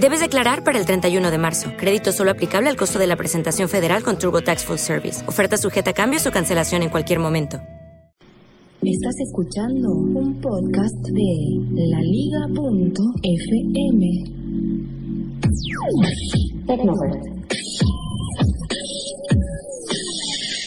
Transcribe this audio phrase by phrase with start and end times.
[0.00, 1.70] Debes declarar para el 31 de marzo.
[1.76, 5.26] Crédito solo aplicable al costo de la presentación federal con TurboTax Full Service.
[5.28, 7.58] Oferta sujeta a cambios o cancelación en cualquier momento.
[8.82, 13.04] Estás escuchando un podcast de laliga.fm.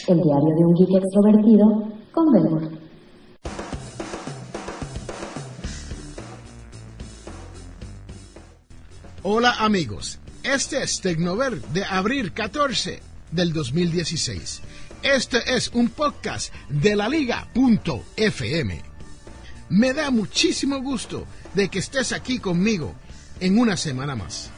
[0.08, 2.87] El diario de un geek extrovertido con Belmont.
[9.24, 13.02] Hola amigos, este es Tecnover de abril 14
[13.32, 14.60] del 2016.
[15.02, 18.80] Este es un podcast de la liga.fm.
[19.70, 22.94] Me da muchísimo gusto de que estés aquí conmigo
[23.40, 24.50] en una semana más,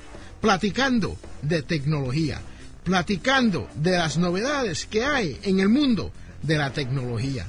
[0.42, 2.42] platicando de tecnología,
[2.84, 7.46] platicando de las novedades que hay en el mundo de la tecnología.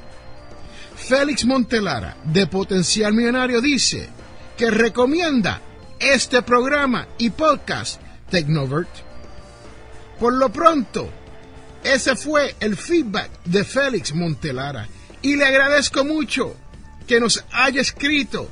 [0.95, 4.09] Félix Montelara, de Potencial Millonario, dice
[4.57, 5.61] que recomienda
[5.99, 8.89] este programa y podcast Tecnovert.
[10.19, 11.09] Por lo pronto,
[11.83, 14.87] ese fue el feedback de Félix Montelara
[15.21, 16.55] y le agradezco mucho
[17.07, 18.49] que nos haya escrito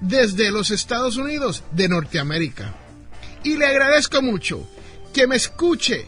[0.00, 2.74] desde los Estados Unidos de Norteamérica.
[3.42, 4.68] Y le agradezco mucho
[5.12, 6.06] que me escuche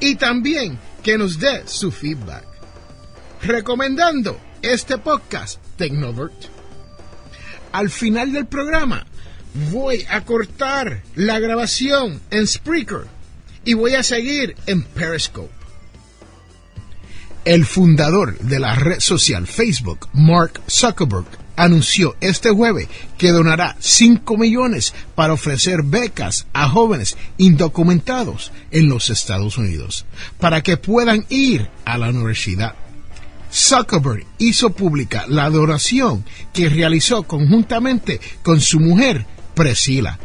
[0.00, 2.44] y también que nos dé su feedback.
[3.42, 6.34] Recomendando este podcast Tecnovert.
[7.72, 9.06] Al final del programa
[9.70, 13.06] voy a cortar la grabación en Spreaker
[13.64, 15.52] y voy a seguir en Periscope.
[17.44, 21.26] El fundador de la red social Facebook, Mark Zuckerberg,
[21.58, 22.88] anunció este jueves
[23.18, 30.06] que donará 5 millones para ofrecer becas a jóvenes indocumentados en los Estados Unidos
[30.38, 32.74] para que puedan ir a la universidad.
[33.52, 40.18] Zuckerberg hizo pública la donación que realizó conjuntamente con su mujer, Priscilla,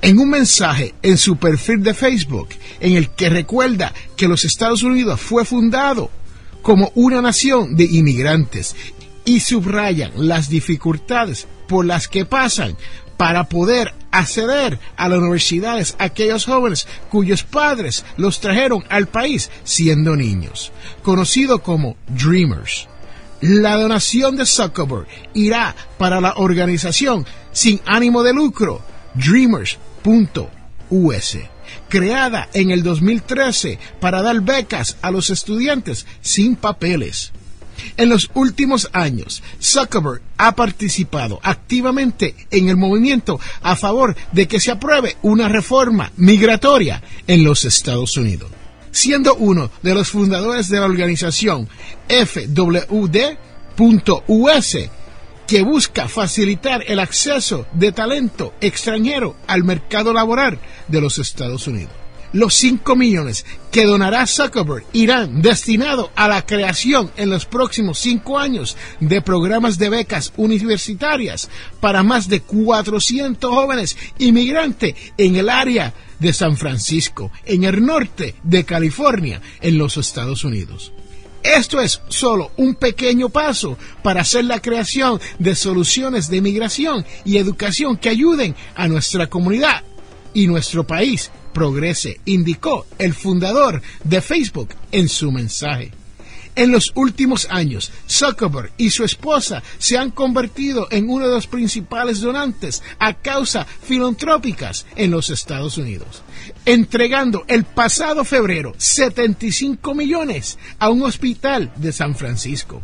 [0.00, 2.48] en un mensaje en su perfil de Facebook
[2.80, 6.10] en el que recuerda que los Estados Unidos fue fundado
[6.62, 8.76] como una nación de inmigrantes
[9.24, 12.76] y subrayan las dificultades por las que pasan
[13.16, 20.16] para poder acceder a las universidades aquellos jóvenes cuyos padres los trajeron al país siendo
[20.16, 20.72] niños,
[21.02, 22.88] conocido como Dreamers.
[23.42, 28.82] La donación de Zuckerberg irá para la organización sin ánimo de lucro
[29.14, 29.78] Dreamers.us,
[31.88, 37.32] creada en el 2013 para dar becas a los estudiantes sin papeles.
[37.96, 44.60] En los últimos años, Zuckerberg ha participado activamente en el movimiento a favor de que
[44.60, 48.50] se apruebe una reforma migratoria en los Estados Unidos,
[48.90, 51.68] siendo uno de los fundadores de la organización
[52.08, 52.90] FWD.us,
[55.46, 61.92] que busca facilitar el acceso de talento extranjero al mercado laboral de los Estados Unidos.
[62.32, 68.38] Los 5 millones que donará Zuckerberg irán destinados a la creación en los próximos 5
[68.38, 71.48] años de programas de becas universitarias
[71.80, 78.36] para más de 400 jóvenes inmigrantes en el área de San Francisco, en el norte
[78.44, 80.92] de California, en los Estados Unidos.
[81.42, 87.38] Esto es solo un pequeño paso para hacer la creación de soluciones de migración y
[87.38, 89.82] educación que ayuden a nuestra comunidad
[90.34, 95.92] y nuestro país progrese, indicó el fundador de Facebook en su mensaje.
[96.56, 101.46] En los últimos años, Zuckerberg y su esposa se han convertido en uno de los
[101.46, 106.22] principales donantes a causas filantrópicas en los Estados Unidos,
[106.66, 112.82] entregando el pasado febrero 75 millones a un hospital de San Francisco.